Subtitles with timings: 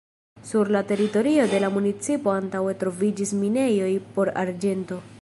[0.51, 5.03] Sur la teritorio de la municipo antaŭe troviĝis minejoj por arĝento.